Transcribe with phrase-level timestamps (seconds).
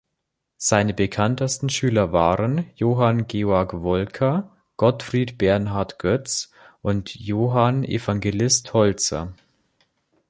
[0.57, 6.49] Seine bekanntesten Schüler waren Johann Georg Wolcker, Gottfried Bernhard Göz
[6.81, 9.35] und Johann Evangelist Holzer.